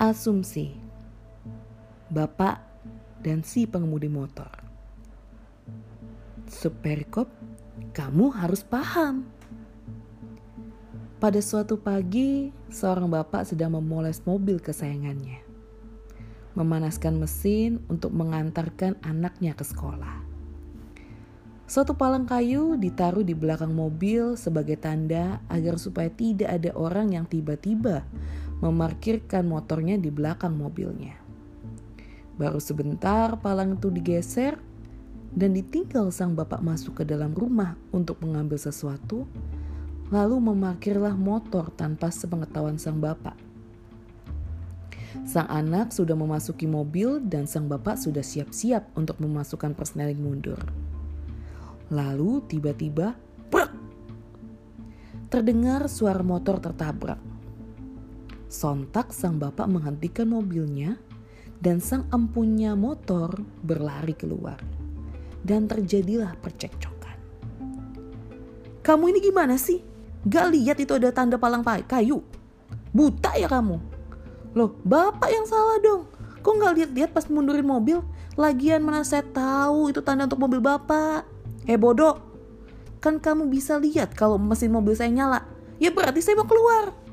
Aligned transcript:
Asumsi 0.00 0.72
Bapak 2.08 2.56
dan 3.20 3.44
si 3.44 3.68
pengemudi 3.68 4.08
motor 4.08 4.48
Superkop, 6.48 7.28
kamu 7.92 8.32
harus 8.32 8.64
paham 8.64 9.28
pada 11.20 11.36
suatu 11.44 11.76
pagi, 11.76 12.48
seorang 12.72 13.12
bapak 13.12 13.44
sedang 13.44 13.76
memoles 13.76 14.24
mobil 14.24 14.56
kesayangannya. 14.56 15.44
Memanaskan 16.56 17.20
mesin 17.20 17.84
untuk 17.92 18.16
mengantarkan 18.16 18.96
anaknya 19.04 19.52
ke 19.52 19.68
sekolah. 19.68 20.24
Suatu 21.68 21.92
palang 21.92 22.24
kayu 22.24 22.80
ditaruh 22.80 23.20
di 23.20 23.36
belakang 23.36 23.76
mobil 23.76 24.40
sebagai 24.40 24.80
tanda 24.80 25.44
agar 25.52 25.76
supaya 25.76 26.08
tidak 26.08 26.56
ada 26.56 26.72
orang 26.72 27.12
yang 27.12 27.28
tiba-tiba 27.28 28.00
memarkirkan 28.60 29.48
motornya 29.48 29.96
di 29.96 30.12
belakang 30.12 30.56
mobilnya. 30.56 31.16
Baru 32.36 32.60
sebentar 32.60 33.36
palang 33.40 33.76
itu 33.76 33.92
digeser 33.92 34.56
dan 35.32 35.52
ditinggal 35.56 36.08
sang 36.12 36.32
bapak 36.32 36.60
masuk 36.64 37.00
ke 37.00 37.04
dalam 37.04 37.36
rumah 37.36 37.76
untuk 37.92 38.20
mengambil 38.24 38.56
sesuatu 38.56 39.28
lalu 40.10 40.42
memarkirlah 40.42 41.14
motor 41.14 41.70
tanpa 41.78 42.10
sepengetahuan 42.10 42.76
sang 42.76 42.98
bapak. 42.98 43.38
Sang 45.26 45.46
anak 45.46 45.94
sudah 45.94 46.14
memasuki 46.14 46.66
mobil 46.66 47.22
dan 47.22 47.46
sang 47.46 47.70
bapak 47.70 47.98
sudah 47.98 48.22
siap-siap 48.22 48.90
untuk 48.98 49.18
memasukkan 49.22 49.74
persneling 49.74 50.18
mundur. 50.18 50.58
Lalu 51.90 52.42
tiba-tiba, 52.46 53.18
terdengar 55.30 55.86
suara 55.86 56.22
motor 56.26 56.58
tertabrak. 56.58 57.29
Sontak 58.50 59.14
sang 59.14 59.38
bapak 59.38 59.70
menghentikan 59.70 60.26
mobilnya 60.26 60.98
dan 61.62 61.78
sang 61.78 62.10
empunya 62.10 62.74
motor 62.74 63.30
berlari 63.62 64.10
keluar. 64.10 64.58
Dan 65.46 65.70
terjadilah 65.70 66.34
percekcokan. 66.42 67.14
Kamu 68.82 69.06
ini 69.06 69.22
gimana 69.22 69.54
sih? 69.54 69.78
Gak 70.26 70.50
lihat 70.50 70.82
itu 70.82 70.98
ada 70.98 71.14
tanda 71.14 71.38
palang 71.38 71.62
kayu. 71.62 72.26
Buta 72.90 73.38
ya 73.38 73.46
kamu. 73.46 73.78
Loh, 74.58 74.74
bapak 74.82 75.30
yang 75.30 75.46
salah 75.46 75.78
dong. 75.78 76.10
Kok 76.42 76.54
gak 76.58 76.74
lihat-lihat 76.74 77.14
pas 77.14 77.30
mundurin 77.30 77.62
mobil? 77.62 78.02
Lagian 78.34 78.82
mana 78.82 79.06
saya 79.06 79.22
tahu 79.22 79.94
itu 79.94 80.02
tanda 80.02 80.26
untuk 80.26 80.42
mobil 80.42 80.58
bapak. 80.58 81.22
Eh 81.70 81.78
bodoh. 81.78 82.18
Kan 82.98 83.22
kamu 83.22 83.46
bisa 83.46 83.78
lihat 83.78 84.10
kalau 84.18 84.42
mesin 84.42 84.74
mobil 84.74 84.98
saya 84.98 85.14
nyala. 85.14 85.46
Ya 85.78 85.94
berarti 85.94 86.18
saya 86.18 86.34
mau 86.34 86.50
keluar. 86.50 87.09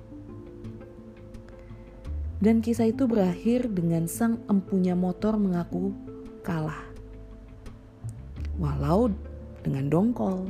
Dan 2.38 2.61
kisah 2.61 2.93
itu 2.93 3.09
berakhir 3.09 3.66
dengan 3.66 4.05
sang 4.05 4.38
empunya 4.45 4.93
motor 4.93 5.41
mengaku 5.41 5.89
kalah. 6.45 6.85
Walau 8.61 9.09
dengan 9.66 9.89
dongkol. 9.89 10.45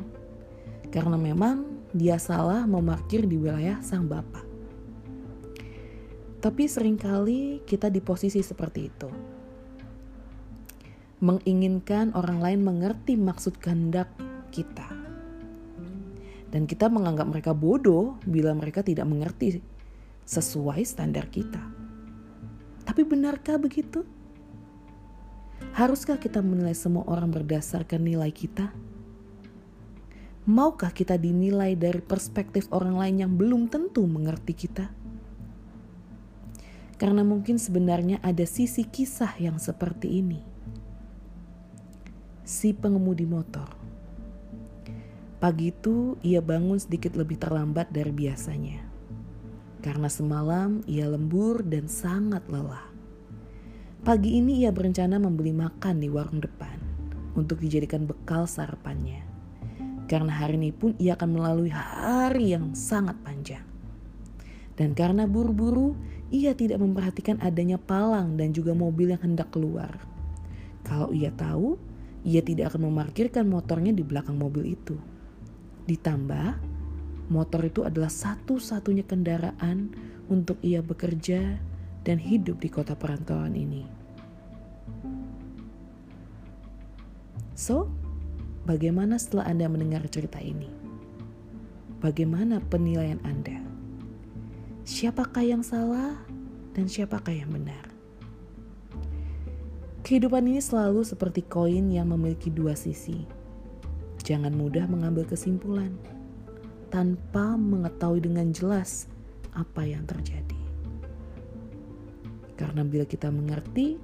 Karena 0.91 1.15
memang 1.15 1.63
dia 1.95 2.19
salah 2.19 2.67
memarkir 2.67 3.23
di 3.23 3.39
wilayah 3.39 3.79
sang 3.79 4.03
bapak. 4.03 4.43
Tapi 6.43 6.63
sering 6.67 6.99
kali 6.99 7.63
kita 7.63 7.87
di 7.87 8.03
posisi 8.03 8.43
seperti 8.43 8.79
itu. 8.83 9.09
Menginginkan 11.23 12.11
orang 12.13 12.43
lain 12.43 12.67
mengerti 12.67 13.15
maksud 13.15 13.63
kehendak 13.63 14.11
kita. 14.51 14.91
Dan 16.51 16.67
kita 16.67 16.91
menganggap 16.91 17.31
mereka 17.31 17.51
bodoh 17.55 18.19
bila 18.27 18.51
mereka 18.51 18.83
tidak 18.83 19.07
mengerti 19.07 19.63
sesuai 20.27 20.83
standar 20.83 21.31
kita. 21.31 21.76
Tapi 22.87 23.03
benarkah 23.03 23.59
begitu? 23.59 24.07
Haruskah 25.75 26.15
kita 26.15 26.39
menilai 26.39 26.71
semua 26.71 27.03
orang 27.03 27.27
berdasarkan 27.27 27.99
nilai 27.99 28.31
kita? 28.31 28.71
Maukah 30.47 30.95
kita 30.95 31.19
dinilai 31.19 31.75
dari 31.75 31.99
perspektif 31.99 32.71
orang 32.71 32.95
lain 32.95 33.15
yang 33.27 33.33
belum 33.35 33.67
tentu 33.67 34.07
mengerti 34.07 34.55
kita? 34.55 34.87
Karena 36.95 37.27
mungkin 37.27 37.59
sebenarnya 37.59 38.23
ada 38.23 38.47
sisi 38.47 38.87
kisah 38.87 39.35
yang 39.37 39.59
seperti 39.59 40.23
ini. 40.23 40.39
Si 42.47 42.71
pengemudi 42.71 43.27
motor. 43.27 43.67
Pagi 45.37 45.69
itu 45.75 46.15
ia 46.23 46.39
bangun 46.39 46.79
sedikit 46.79 47.19
lebih 47.19 47.37
terlambat 47.37 47.91
dari 47.91 48.09
biasanya. 48.09 48.86
Karena 49.87 50.11
semalam 50.11 50.83
ia 50.83 51.07
lembur 51.07 51.63
dan 51.63 51.87
sangat 51.87 52.43
lelah. 52.51 52.91
Pagi 54.03 54.35
ini 54.35 54.67
ia 54.67 54.75
berencana 54.75 55.15
membeli 55.15 55.55
makan 55.55 56.03
di 56.03 56.11
warung 56.11 56.43
depan 56.43 56.75
untuk 57.39 57.63
dijadikan 57.63 58.03
bekal 58.03 58.43
sarapannya. 58.43 59.23
Karena 60.11 60.43
hari 60.43 60.59
ini 60.59 60.75
pun 60.75 60.91
ia 60.99 61.15
akan 61.15 61.29
melalui 61.31 61.71
hari 61.71 62.51
yang 62.51 62.75
sangat 62.75 63.15
panjang. 63.23 63.63
Dan 64.75 64.91
karena 64.91 65.23
buru-buru, 65.23 65.95
ia 66.35 66.51
tidak 66.51 66.83
memperhatikan 66.83 67.39
adanya 67.39 67.79
palang 67.79 68.35
dan 68.35 68.51
juga 68.51 68.75
mobil 68.75 69.15
yang 69.15 69.23
hendak 69.23 69.55
keluar. 69.55 70.03
Kalau 70.83 71.15
ia 71.15 71.31
tahu, 71.31 71.79
ia 72.27 72.43
tidak 72.43 72.75
akan 72.75 72.91
memarkirkan 72.91 73.47
motornya 73.47 73.95
di 73.95 74.03
belakang 74.03 74.35
mobil 74.35 74.67
itu. 74.67 74.99
Ditambah, 75.87 76.66
motor 77.27 77.63
itu 77.67 77.83
adalah 77.83 78.11
satu-satunya 78.11 79.03
kendaraan 79.03 79.91
untuk 80.31 80.59
ia 80.63 80.79
bekerja 80.83 81.59
dan 82.03 82.17
hidup 82.19 82.59
di 82.63 82.69
kota 82.71 82.95
perantauan 82.95 83.55
ini. 83.55 83.83
So, 87.57 87.89
Bagaimana 88.67 89.15
setelah 89.15 89.47
Anda 89.47 89.71
mendengar 89.71 90.03
cerita 90.11 90.43
ini? 90.43 90.67
Bagaimana 92.03 92.59
penilaian 92.59 93.15
Anda? 93.23 93.63
Siapakah 94.83 95.39
yang 95.39 95.63
salah 95.63 96.19
dan 96.75 96.91
siapakah 96.91 97.31
yang 97.31 97.47
benar? 97.55 97.87
Kehidupan 100.03 100.51
ini 100.51 100.59
selalu 100.59 101.07
seperti 101.07 101.47
koin 101.47 101.87
yang 101.87 102.11
memiliki 102.11 102.51
dua 102.51 102.75
sisi. 102.75 103.23
Jangan 104.19 104.51
mudah 104.51 104.83
mengambil 104.91 105.23
kesimpulan 105.23 105.95
tanpa 106.87 107.59
mengetahui 107.59 108.23
dengan 108.23 108.51
jelas 108.55 109.11
apa 109.51 109.83
yang 109.83 110.07
terjadi. 110.07 110.55
Karena 112.57 112.81
bila 112.81 113.05
kita 113.05 113.29
mengerti, 113.29 114.01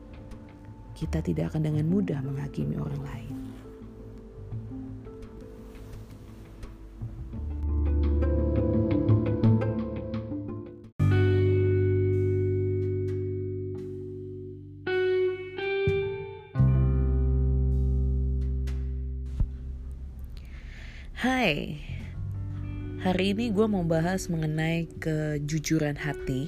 kita 0.93 1.25
tidak 1.25 1.53
akan 1.53 1.73
dengan 1.73 1.85
mudah 1.89 2.21
menghakimi 2.21 2.77
orang 2.77 3.01
lain. 3.01 3.33
Hai, 21.23 21.79
hari 23.03 23.35
ini 23.35 23.51
gue 23.51 23.67
mau 23.67 23.83
bahas 23.83 24.31
mengenai 24.31 24.87
kejujuran 25.03 25.99
hati. 25.99 26.47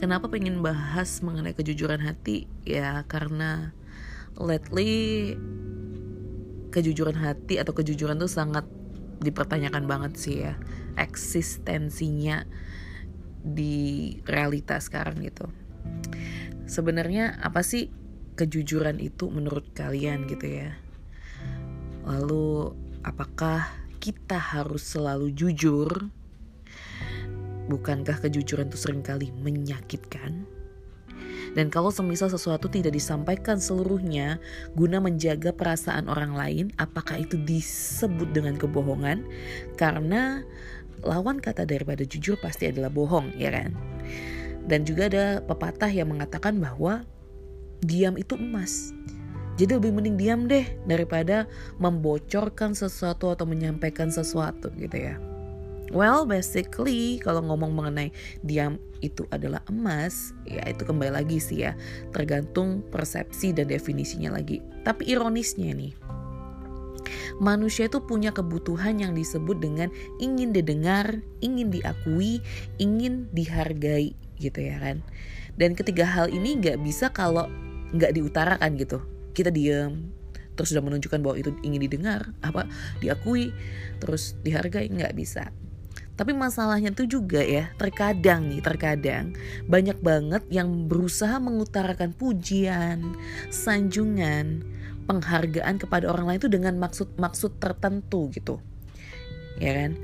Kenapa 0.00 0.32
pengen 0.32 0.64
bahas 0.64 1.20
mengenai 1.20 1.52
kejujuran 1.52 2.00
hati? 2.00 2.48
Ya 2.64 3.04
karena 3.04 3.76
lately 4.40 5.36
kejujuran 6.72 7.20
hati 7.20 7.60
atau 7.60 7.76
kejujuran 7.76 8.16
tuh 8.16 8.32
sangat 8.32 8.64
dipertanyakan 9.20 9.84
banget 9.84 10.16
sih 10.16 10.36
ya 10.48 10.56
eksistensinya 10.96 12.48
di 13.44 14.16
realitas 14.24 14.88
sekarang 14.88 15.20
gitu. 15.20 15.52
Sebenarnya 16.64 17.36
apa 17.44 17.60
sih 17.60 17.92
kejujuran 18.40 19.04
itu 19.04 19.28
menurut 19.28 19.68
kalian 19.76 20.24
gitu 20.32 20.64
ya? 20.64 20.80
Lalu, 22.08 22.72
apakah 23.04 23.89
kita 24.00 24.40
harus 24.40 24.96
selalu 24.96 25.30
jujur? 25.36 26.08
Bukankah 27.68 28.18
kejujuran 28.24 28.72
itu 28.72 28.78
sering 28.80 29.04
kali 29.04 29.28
menyakitkan? 29.30 30.48
Dan 31.54 31.66
kalau 31.68 31.90
semisal 31.90 32.30
sesuatu 32.30 32.70
tidak 32.70 32.94
disampaikan 32.94 33.58
seluruhnya 33.58 34.38
guna 34.78 35.02
menjaga 35.02 35.52
perasaan 35.52 36.08
orang 36.08 36.32
lain, 36.34 36.66
apakah 36.80 37.20
itu 37.20 37.36
disebut 37.36 38.32
dengan 38.32 38.56
kebohongan? 38.56 39.26
Karena 39.74 40.40
lawan 41.04 41.42
kata 41.42 41.66
daripada 41.66 42.06
jujur 42.06 42.38
pasti 42.40 42.70
adalah 42.70 42.88
bohong, 42.88 43.34
ya 43.36 43.52
kan? 43.52 43.74
Dan 44.64 44.86
juga 44.86 45.10
ada 45.10 45.26
pepatah 45.42 45.90
yang 45.90 46.14
mengatakan 46.14 46.56
bahwa 46.56 47.02
diam 47.82 48.14
itu 48.14 48.38
emas. 48.38 48.94
Jadi 49.60 49.76
lebih 49.76 49.92
mending 49.92 50.16
diam 50.16 50.48
deh 50.48 50.64
daripada 50.88 51.44
membocorkan 51.76 52.72
sesuatu 52.72 53.28
atau 53.28 53.44
menyampaikan 53.44 54.08
sesuatu 54.08 54.72
gitu 54.80 54.96
ya. 54.96 55.20
Well, 55.92 56.24
basically 56.24 57.20
kalau 57.20 57.44
ngomong 57.44 57.76
mengenai 57.76 58.08
diam 58.40 58.80
itu 59.04 59.28
adalah 59.28 59.60
emas, 59.68 60.32
ya 60.48 60.64
itu 60.64 60.86
kembali 60.88 61.12
lagi 61.12 61.36
sih 61.36 61.68
ya, 61.68 61.76
tergantung 62.14 62.80
persepsi 62.88 63.52
dan 63.52 63.68
definisinya 63.68 64.32
lagi. 64.32 64.64
Tapi 64.86 65.12
ironisnya 65.12 65.76
nih, 65.76 65.92
manusia 67.42 67.90
itu 67.90 68.00
punya 68.00 68.32
kebutuhan 68.32 69.02
yang 69.02 69.12
disebut 69.12 69.60
dengan 69.60 69.92
ingin 70.22 70.56
didengar, 70.56 71.20
ingin 71.44 71.68
diakui, 71.68 72.40
ingin 72.80 73.28
dihargai 73.36 74.16
gitu 74.40 74.60
ya 74.62 74.80
kan. 74.80 75.04
Dan 75.58 75.76
ketiga 75.76 76.08
hal 76.08 76.32
ini 76.32 76.56
nggak 76.56 76.80
bisa 76.80 77.12
kalau 77.12 77.44
nggak 77.92 78.14
diutarakan 78.16 78.78
gitu. 78.78 79.02
Kita 79.32 79.48
diam, 79.52 80.10
terus 80.54 80.76
sudah 80.76 80.84
menunjukkan 80.84 81.20
bahwa 81.24 81.36
itu 81.40 81.54
ingin 81.64 81.80
didengar, 81.80 82.36
apa 82.44 82.68
diakui, 83.00 83.54
terus 84.02 84.36
dihargai 84.44 84.90
nggak 84.92 85.16
bisa. 85.16 85.48
Tapi 86.20 86.36
masalahnya 86.36 86.92
tuh 86.92 87.08
juga 87.08 87.40
ya, 87.40 87.72
terkadang 87.80 88.52
nih, 88.52 88.60
terkadang 88.60 89.32
banyak 89.64 89.96
banget 90.04 90.44
yang 90.52 90.84
berusaha 90.84 91.40
mengutarakan 91.40 92.12
pujian, 92.12 93.16
sanjungan, 93.48 94.60
penghargaan 95.08 95.80
kepada 95.80 96.12
orang 96.12 96.28
lain 96.28 96.40
itu 96.44 96.52
dengan 96.52 96.76
maksud-maksud 96.76 97.56
tertentu 97.56 98.28
gitu. 98.36 98.60
Ya 99.56 99.72
kan? 99.80 99.96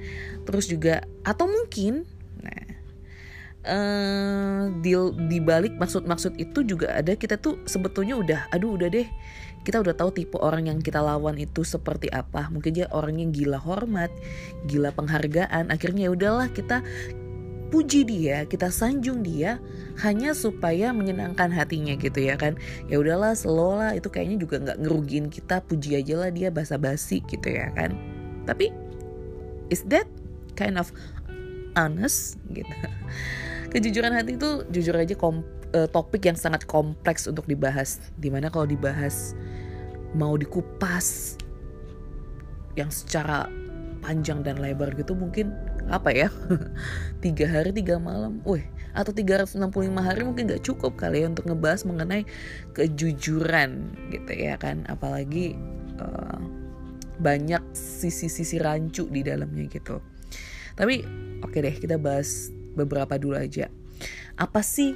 Terus 0.48 0.72
juga 0.72 1.04
atau 1.20 1.44
mungkin 1.52 2.08
nah 2.40 2.80
uh, 3.66 4.70
di 4.80 4.94
di 5.26 5.38
balik 5.42 5.74
maksud-maksud 5.76 6.38
itu 6.38 6.62
juga 6.64 6.94
ada 6.94 7.12
kita 7.18 7.36
tuh 7.36 7.60
sebetulnya 7.68 8.16
udah 8.16 8.40
aduh 8.54 8.78
udah 8.78 8.88
deh 8.88 9.06
kita 9.66 9.82
udah 9.82 9.98
tahu 9.98 10.14
tipe 10.14 10.38
orang 10.38 10.70
yang 10.70 10.78
kita 10.78 11.02
lawan 11.02 11.34
itu 11.36 11.66
seperti 11.66 12.06
apa 12.14 12.46
mungkin 12.54 12.72
dia 12.78 12.86
orang 12.94 13.18
yang 13.18 13.34
gila 13.34 13.58
hormat 13.58 14.14
gila 14.70 14.94
penghargaan 14.94 15.74
akhirnya 15.74 16.06
ya 16.06 16.10
udahlah 16.14 16.48
kita 16.54 16.86
puji 17.66 18.06
dia, 18.06 18.46
kita 18.46 18.70
sanjung 18.70 19.26
dia 19.26 19.58
hanya 19.98 20.32
supaya 20.38 20.94
menyenangkan 20.94 21.50
hatinya 21.50 21.98
gitu 21.98 22.22
ya 22.22 22.38
kan. 22.38 22.54
Ya 22.86 23.02
udahlah, 23.02 23.34
slow 23.34 23.78
lah 23.78 23.92
itu 23.98 24.06
kayaknya 24.06 24.38
juga 24.38 24.62
nggak 24.62 24.78
ngerugiin 24.86 25.26
kita, 25.28 25.60
puji 25.66 25.98
aja 25.98 26.14
lah 26.26 26.30
dia 26.30 26.48
basa-basi 26.54 27.22
gitu 27.26 27.48
ya 27.50 27.70
kan. 27.74 27.98
Tapi 28.46 28.70
is 29.70 29.82
that 29.90 30.06
kind 30.54 30.78
of 30.78 30.94
honest 31.74 32.38
gitu. 32.54 32.70
Kejujuran 33.72 34.14
hati 34.14 34.38
itu 34.38 34.64
jujur 34.70 34.94
aja 34.96 35.14
kom, 35.18 35.42
uh, 35.74 35.88
topik 35.90 36.24
yang 36.26 36.38
sangat 36.38 36.64
kompleks 36.64 37.26
untuk 37.26 37.44
dibahas. 37.50 37.98
Di 38.16 38.30
mana 38.30 38.48
kalau 38.48 38.68
dibahas 38.68 39.34
mau 40.14 40.38
dikupas 40.38 41.36
yang 42.78 42.88
secara 42.92 43.50
panjang 44.04 44.44
dan 44.44 44.62
lebar 44.62 44.94
gitu 44.94 45.16
mungkin 45.18 45.50
apa 45.90 46.14
ya? 46.14 46.28
Tiga 47.24 47.46
hari 47.50 47.74
tiga 47.74 47.98
malam, 47.98 48.42
wih 48.46 48.64
atau 48.96 49.12
365 49.12 49.60
hari 49.92 50.24
mungkin 50.24 50.48
gak 50.48 50.64
cukup 50.64 50.96
kali 50.96 51.20
ya 51.20 51.28
untuk 51.28 51.52
ngebahas 51.52 51.84
mengenai 51.84 52.24
kejujuran 52.72 53.92
gitu 54.08 54.32
ya 54.32 54.56
kan. 54.56 54.88
Apalagi 54.88 55.52
uh, 56.00 56.40
banyak 57.20 57.60
sisi-sisi 57.76 58.56
rancu 58.56 59.04
di 59.12 59.20
dalamnya 59.20 59.68
gitu. 59.68 60.00
Tapi 60.76 61.04
oke 61.44 61.52
okay 61.52 61.60
deh 61.60 61.76
kita 61.76 61.96
bahas 62.00 62.52
beberapa 62.76 63.16
dulu 63.16 63.40
aja. 63.40 63.72
Apa 64.36 64.60
sih 64.60 64.92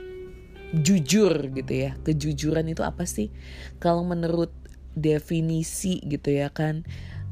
jujur 0.76 1.50
gitu 1.56 1.72
ya? 1.72 1.96
Kejujuran 2.04 2.68
itu 2.68 2.84
apa 2.84 3.08
sih? 3.08 3.32
Kalau 3.80 4.04
menurut 4.04 4.52
definisi 4.94 6.02
gitu 6.04 6.34
ya 6.34 6.50
kan 6.50 6.82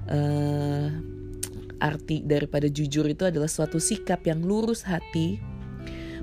uh, 0.09 0.89
arti 1.79 2.23
daripada 2.27 2.67
jujur 2.67 3.07
itu 3.07 3.27
adalah 3.27 3.51
suatu 3.51 3.79
sikap 3.79 4.27
yang 4.27 4.43
lurus 4.43 4.87
hati 4.87 5.39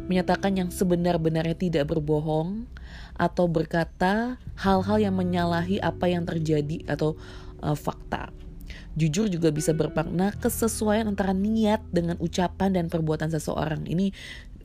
menyatakan 0.05 0.53
yang 0.53 0.69
sebenar-benarnya 0.69 1.57
tidak 1.57 1.89
berbohong 1.89 2.69
atau 3.15 3.47
berkata 3.49 4.37
hal-hal 4.59 4.97
yang 5.01 5.15
menyalahi 5.15 5.81
apa 5.81 6.11
yang 6.11 6.27
terjadi 6.27 6.83
atau 6.85 7.17
uh, 7.63 7.73
fakta. 7.73 8.29
Jujur 8.95 9.27
juga 9.27 9.51
bisa 9.51 9.75
bermakna 9.75 10.31
kesesuaian 10.39 11.11
antara 11.11 11.35
niat 11.35 11.83
dengan 11.91 12.15
ucapan 12.23 12.71
dan 12.71 12.85
perbuatan 12.87 13.27
seseorang. 13.27 13.83
Ini 13.83 14.15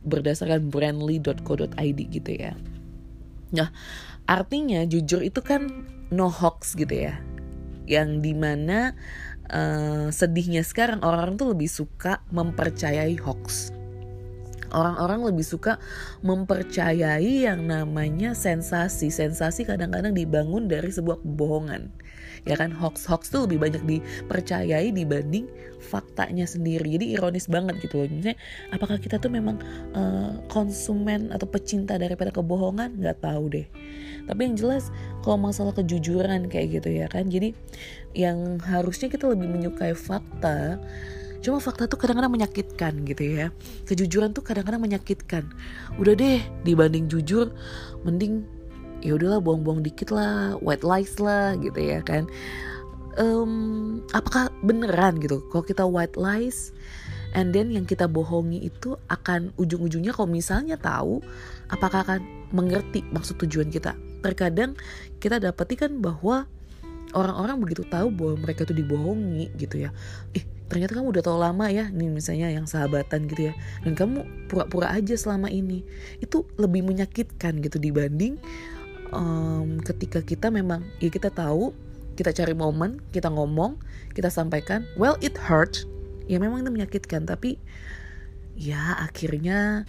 berdasarkan 0.06 0.70
brandly.co.id 0.70 1.98
gitu 1.98 2.30
ya. 2.30 2.54
Nah, 3.50 3.74
artinya 4.30 4.86
jujur 4.86 5.26
itu 5.26 5.42
kan 5.42 5.66
no 6.14 6.30
hoax 6.30 6.78
gitu 6.78 7.10
ya 7.10 7.18
yang 7.90 8.22
di 8.22 8.30
mana 8.34 8.94
uh, 9.50 10.10
sedihnya 10.14 10.62
sekarang 10.62 11.02
orang-orang 11.02 11.34
tuh 11.34 11.48
lebih 11.50 11.66
suka 11.66 12.22
mempercayai 12.30 13.18
hoax 13.18 13.74
orang-orang 14.70 15.34
lebih 15.34 15.42
suka 15.42 15.82
mempercayai 16.22 17.50
yang 17.50 17.66
namanya 17.66 18.38
sensasi 18.38 19.10
sensasi 19.10 19.66
kadang-kadang 19.66 20.14
dibangun 20.14 20.70
dari 20.70 20.94
sebuah 20.94 21.18
kebohongan 21.22 21.90
ya 22.48 22.56
kan 22.56 22.72
hoax 22.72 23.04
hoax 23.04 23.28
tuh 23.28 23.44
lebih 23.44 23.60
banyak 23.60 23.82
dipercayai 23.84 24.92
dibanding 24.92 25.48
faktanya 25.80 26.44
sendiri. 26.44 27.00
Jadi 27.00 27.16
ironis 27.16 27.48
banget 27.48 27.80
gitu 27.80 28.04
loh. 28.04 28.06
Misalnya 28.06 28.38
apakah 28.70 29.00
kita 29.00 29.16
tuh 29.16 29.32
memang 29.32 29.58
uh, 29.96 30.38
konsumen 30.52 31.32
atau 31.32 31.48
pecinta 31.48 31.96
daripada 31.96 32.30
kebohongan? 32.30 33.00
Nggak 33.00 33.24
tahu 33.24 33.44
deh. 33.50 33.66
Tapi 34.28 34.40
yang 34.46 34.54
jelas 34.54 34.92
kalau 35.24 35.40
masalah 35.40 35.74
kejujuran 35.74 36.46
kayak 36.46 36.80
gitu 36.80 36.92
ya 36.92 37.10
kan 37.10 37.26
jadi 37.26 37.50
yang 38.14 38.62
harusnya 38.62 39.10
kita 39.10 39.26
lebih 39.26 39.48
menyukai 39.50 39.96
fakta 39.96 40.78
cuma 41.40 41.56
fakta 41.56 41.88
tuh 41.88 41.96
kadang-kadang 41.96 42.36
menyakitkan 42.36 43.00
gitu 43.08 43.24
ya. 43.24 43.48
Kejujuran 43.88 44.36
tuh 44.36 44.44
kadang-kadang 44.44 44.84
menyakitkan. 44.84 45.48
Udah 45.96 46.12
deh 46.12 46.44
dibanding 46.68 47.08
jujur 47.08 47.56
mending 48.04 48.44
ya 49.00 49.16
udahlah 49.16 49.40
buang-buang 49.40 49.80
dikit 49.84 50.12
lah 50.12 50.56
white 50.60 50.84
lies 50.84 51.16
lah 51.20 51.56
gitu 51.58 51.80
ya 51.80 52.00
kan. 52.04 52.28
Um, 53.18 54.00
apakah 54.14 54.48
beneran 54.62 55.18
gitu? 55.18 55.42
Kalau 55.50 55.64
kita 55.66 55.84
white 55.84 56.14
lies 56.14 56.70
and 57.34 57.50
then 57.50 57.74
yang 57.74 57.84
kita 57.86 58.06
bohongi 58.06 58.62
itu 58.70 58.94
akan 59.10 59.50
ujung-ujungnya 59.58 60.14
kalau 60.14 60.30
misalnya 60.30 60.78
tahu 60.78 61.18
apakah 61.70 62.06
akan 62.06 62.20
mengerti 62.54 63.02
maksud 63.10 63.38
tujuan 63.42 63.68
kita? 63.68 63.98
Terkadang 64.22 64.78
kita 65.18 65.42
dapati 65.42 65.74
kan 65.74 65.98
bahwa 65.98 66.46
orang-orang 67.14 67.58
begitu 67.58 67.82
tahu 67.86 68.14
bahwa 68.14 68.46
mereka 68.46 68.62
tuh 68.66 68.76
dibohongi 68.76 69.50
gitu 69.58 69.86
ya. 69.86 69.90
Ih 70.34 70.46
ternyata 70.70 70.94
kamu 70.94 71.10
udah 71.10 71.22
tahu 71.26 71.38
lama 71.42 71.66
ya 71.66 71.90
nih 71.90 72.06
misalnya 72.06 72.48
yang 72.54 72.66
sahabatan 72.70 73.26
gitu 73.26 73.50
ya. 73.50 73.54
Dan 73.82 73.98
kamu 73.98 74.46
pura-pura 74.46 74.94
aja 74.94 75.18
selama 75.18 75.50
ini. 75.50 75.82
Itu 76.22 76.46
lebih 76.58 76.86
menyakitkan 76.86 77.58
gitu 77.58 77.82
dibanding 77.82 78.38
um, 79.12 79.78
ketika 79.82 80.22
kita 80.24 80.50
memang 80.50 80.86
ya 80.98 81.10
kita 81.12 81.30
tahu 81.30 81.70
kita 82.18 82.34
cari 82.34 82.52
momen 82.52 83.00
kita 83.14 83.30
ngomong 83.30 83.78
kita 84.14 84.28
sampaikan 84.32 84.86
well 84.98 85.18
it 85.22 85.36
hurt. 85.38 85.86
Ya 86.30 86.38
memang 86.38 86.62
itu 86.62 86.70
menyakitkan 86.70 87.26
tapi 87.26 87.58
ya 88.54 88.98
akhirnya 89.02 89.82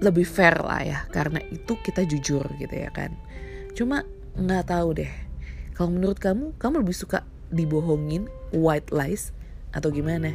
lebih 0.00 0.26
fair 0.26 0.58
lah 0.58 0.82
ya 0.82 0.98
karena 1.14 1.38
itu 1.54 1.78
kita 1.78 2.02
jujur 2.06 2.42
gitu 2.58 2.74
ya 2.74 2.90
kan. 2.90 3.14
Cuma 3.74 4.02
nggak 4.34 4.70
tahu 4.70 4.98
deh 4.98 5.12
kalau 5.74 5.96
menurut 5.96 6.18
kamu 6.20 6.52
kamu 6.60 6.84
lebih 6.84 6.96
suka 6.96 7.24
dibohongin 7.50 8.30
white 8.54 8.92
lies 8.94 9.34
atau 9.74 9.90
gimana 9.90 10.34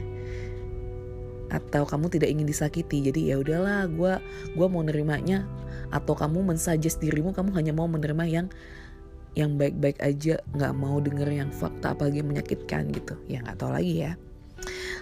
atau 1.56 1.88
kamu 1.88 2.12
tidak 2.12 2.30
ingin 2.36 2.44
disakiti. 2.44 3.00
Jadi 3.08 3.32
ya 3.32 3.40
udahlah 3.40 3.88
gue 3.88 4.14
gua 4.60 4.68
mau 4.68 4.84
nerimanya. 4.84 5.48
Atau 5.94 6.18
kamu 6.18 6.44
mensuggest 6.44 7.00
dirimu 7.00 7.32
kamu 7.32 7.56
hanya 7.56 7.72
mau 7.72 7.88
menerima 7.88 8.24
yang 8.28 8.48
yang 9.40 9.56
baik-baik 9.56 9.96
aja. 10.04 10.44
Nggak 10.52 10.74
mau 10.76 11.00
denger 11.00 11.28
yang 11.32 11.50
fakta 11.56 11.96
apalagi 11.96 12.20
yang 12.20 12.30
menyakitkan 12.30 12.92
gitu. 12.92 13.16
Ya 13.32 13.40
nggak 13.40 13.58
tahu 13.64 13.72
lagi 13.72 14.04
ya. 14.04 14.12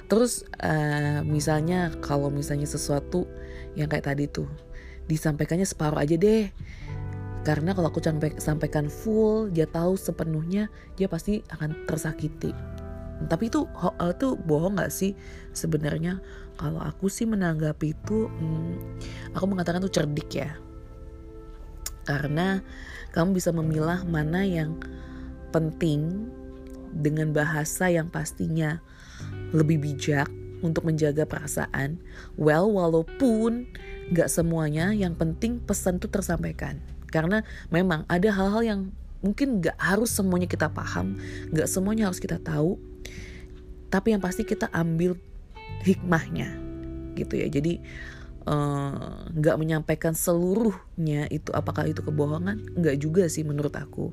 Terus 0.05 0.45
uh, 0.61 1.25
misalnya 1.25 1.89
kalau 2.03 2.29
misalnya 2.29 2.69
sesuatu 2.69 3.25
yang 3.73 3.89
kayak 3.89 4.05
tadi 4.05 4.29
tuh 4.29 4.49
disampaikannya 5.09 5.65
separuh 5.65 5.97
aja 5.97 6.13
deh. 6.13 6.53
Karena 7.43 7.75
kalau 7.75 7.91
aku 7.91 7.99
sampai, 7.99 8.39
sampaikan 8.39 8.87
full 8.87 9.51
dia 9.51 9.67
tahu 9.67 9.99
sepenuhnya 9.99 10.71
dia 10.95 11.11
pasti 11.11 11.43
akan 11.51 11.83
tersakiti 11.83 12.55
tapi 13.29 13.47
itu 13.47 13.65
itu 14.03 14.27
bohong 14.35 14.75
nggak 14.77 14.91
sih 14.91 15.13
sebenarnya 15.55 16.19
kalau 16.57 16.81
aku 16.81 17.07
sih 17.07 17.25
menanggapi 17.25 17.93
itu 17.93 18.27
hmm, 18.27 18.99
aku 19.37 19.45
mengatakan 19.47 19.81
tuh 19.81 19.93
cerdik 19.93 20.29
ya 20.33 20.57
karena 22.03 22.59
kamu 23.15 23.39
bisa 23.39 23.55
memilah 23.55 24.03
mana 24.03 24.43
yang 24.43 24.75
penting 25.53 26.27
dengan 26.93 27.31
bahasa 27.31 27.89
yang 27.89 28.09
pastinya 28.09 28.81
lebih 29.53 29.81
bijak 29.81 30.27
untuk 30.63 30.87
menjaga 30.87 31.27
perasaan. 31.27 31.99
Well, 32.39 32.71
walaupun 32.71 33.67
gak 34.15 34.31
semuanya, 34.31 34.95
yang 34.95 35.13
penting 35.13 35.59
pesan 35.59 35.99
tuh 35.99 36.09
tersampaikan. 36.09 36.79
Karena 37.11 37.43
memang 37.69 38.07
ada 38.09 38.31
hal-hal 38.31 38.63
yang 38.63 38.81
mungkin 39.21 39.59
gak 39.59 39.77
harus 39.77 40.09
semuanya 40.09 40.47
kita 40.47 40.71
paham, 40.71 41.19
gak 41.51 41.67
semuanya 41.67 42.09
harus 42.09 42.23
kita 42.23 42.39
tahu. 42.39 42.79
Tapi 43.93 44.17
yang 44.17 44.21
pasti 44.25 44.41
kita 44.41 44.73
ambil 44.73 45.13
hikmahnya 45.85 46.49
gitu 47.13 47.37
ya. 47.37 47.47
Jadi 47.53 47.77
eh, 48.49 49.13
nggak 49.37 49.55
uh, 49.55 49.59
menyampaikan 49.61 50.17
seluruhnya 50.17 51.29
itu 51.29 51.53
apakah 51.53 51.85
itu 51.85 52.01
kebohongan? 52.01 52.73
Nggak 52.73 52.97
juga 52.97 53.29
sih 53.29 53.45
menurut 53.45 53.77
aku. 53.77 54.09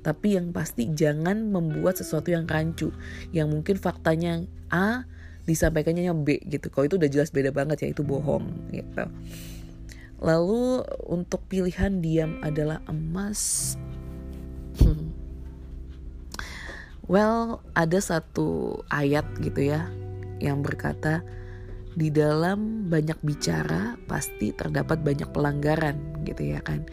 Tapi 0.00 0.40
yang 0.40 0.56
pasti 0.56 0.88
jangan 0.88 1.52
membuat 1.52 2.00
sesuatu 2.00 2.32
yang 2.32 2.48
rancu 2.48 2.88
yang 3.36 3.52
mungkin 3.52 3.76
faktanya 3.76 4.48
A 4.72 5.04
disampaikannya 5.44 6.12
B 6.24 6.40
gitu. 6.48 6.72
Kalau 6.72 6.88
itu 6.88 6.96
udah 6.96 7.10
jelas 7.12 7.28
beda 7.28 7.52
banget 7.52 7.84
ya 7.84 7.88
itu 7.92 8.00
bohong 8.00 8.72
gitu. 8.72 9.04
Lalu 10.18 10.82
untuk 11.06 11.46
pilihan 11.46 12.02
diam 12.02 12.42
adalah 12.42 12.82
emas 12.90 13.74
well 17.08 17.64
ada 17.72 17.98
satu 17.98 18.80
ayat 18.92 19.24
gitu 19.40 19.72
ya 19.72 19.88
yang 20.38 20.62
berkata 20.62 21.24
di 21.98 22.14
dalam 22.14 22.86
banyak 22.86 23.18
bicara 23.26 23.98
pasti 24.06 24.54
terdapat 24.54 25.02
banyak 25.02 25.26
pelanggaran 25.34 26.22
gitu 26.22 26.54
ya 26.54 26.62
kan. 26.62 26.86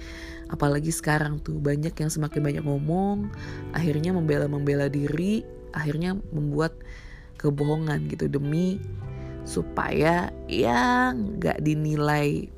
Apalagi 0.49 0.89
sekarang 0.89 1.41
tuh 1.45 1.61
banyak 1.61 1.93
yang 1.93 2.09
semakin 2.09 2.41
banyak 2.41 2.63
ngomong 2.65 3.29
akhirnya 3.77 4.17
membela-membela 4.17 4.89
diri 4.89 5.45
akhirnya 5.77 6.17
membuat 6.33 6.73
kebohongan 7.37 8.09
gitu 8.09 8.25
demi 8.31 8.81
supaya 9.45 10.33
ya 10.49 11.13
nggak 11.13 11.61
dinilai 11.61 12.49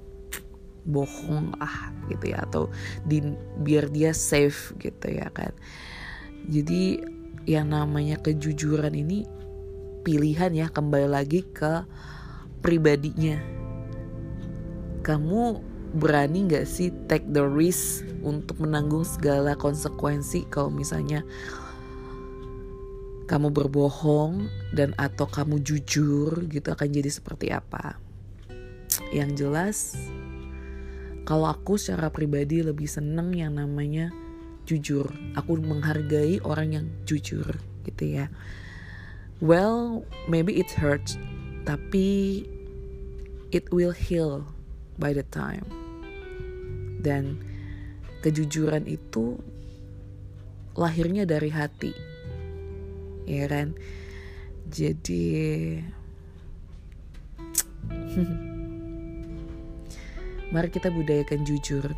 bohong 0.88 1.52
ah 1.60 1.92
gitu 2.08 2.32
ya 2.32 2.48
atau 2.48 2.72
di, 3.04 3.20
biar 3.60 3.92
dia 3.92 4.16
safe 4.16 4.72
gitu 4.80 5.12
ya 5.12 5.28
kan. 5.36 5.52
Jadi 6.48 7.17
yang 7.46 7.70
namanya 7.70 8.18
kejujuran 8.18 8.96
ini 8.96 9.28
pilihan 10.08 10.56
ya 10.56 10.68
kembali 10.72 11.12
lagi 11.12 11.44
ke 11.52 11.84
pribadinya. 12.64 13.38
Kamu 15.04 15.60
berani 15.96 16.48
gak 16.52 16.68
sih 16.68 16.92
take 17.08 17.28
the 17.32 17.44
risk 17.44 18.04
untuk 18.24 18.60
menanggung 18.60 19.08
segala 19.08 19.56
konsekuensi 19.56 20.48
kalau 20.52 20.68
misalnya 20.72 21.24
kamu 23.28 23.52
berbohong 23.52 24.48
dan 24.72 24.96
atau 24.96 25.28
kamu 25.28 25.60
jujur 25.60 26.48
gitu 26.48 26.68
akan 26.72 26.88
jadi 26.88 27.12
seperti 27.12 27.52
apa? 27.52 28.00
Yang 29.12 29.32
jelas 29.44 29.78
kalau 31.28 31.52
aku 31.52 31.76
secara 31.76 32.08
pribadi 32.08 32.64
lebih 32.64 32.88
seneng 32.88 33.36
yang 33.36 33.60
namanya 33.60 34.16
jujur. 34.68 35.08
Aku 35.40 35.56
menghargai 35.58 36.44
orang 36.44 36.76
yang 36.76 36.86
jujur 37.08 37.56
gitu 37.88 38.04
ya. 38.04 38.28
Well 39.40 40.04
maybe 40.28 40.60
it 40.60 40.76
hurts 40.76 41.16
tapi 41.64 42.44
it 43.56 43.72
will 43.72 43.96
heal 43.96 44.44
by 45.00 45.16
the 45.16 45.24
time. 45.32 45.64
Dan 47.00 47.40
kejujuran 48.20 48.92
itu 48.92 49.40
lahirnya 50.76 51.24
dari 51.24 51.48
hati 51.48 51.96
ya 53.24 53.48
kan? 53.48 53.72
Jadi 54.68 55.80
mari 60.52 60.70
kita 60.72 60.92
budayakan 60.92 61.48
jujur 61.48 61.96